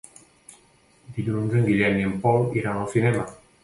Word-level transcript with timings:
Dilluns 1.19 1.55
en 1.61 1.69
Guillem 1.69 2.03
i 2.03 2.09
en 2.11 2.19
Pol 2.27 2.47
iran 2.65 2.77
al 2.85 2.95
cinema. 2.99 3.33